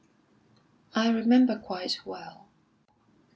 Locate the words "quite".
1.59-1.99